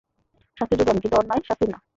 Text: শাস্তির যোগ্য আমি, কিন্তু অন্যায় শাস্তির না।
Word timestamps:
শাস্তির 0.57 0.77
যোগ্য 0.79 0.91
আমি, 0.91 1.01
কিন্তু 1.01 1.17
অন্যায় 1.17 1.43
শাস্তির 1.47 1.69
না। 1.69 1.81